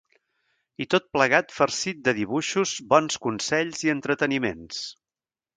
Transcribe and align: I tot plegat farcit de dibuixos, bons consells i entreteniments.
I 0.85 0.87
tot 0.93 1.05
plegat 1.17 1.53
farcit 1.57 2.01
de 2.09 2.15
dibuixos, 2.21 2.73
bons 2.95 3.21
consells 3.27 3.85
i 3.89 3.93
entreteniments. 3.97 4.85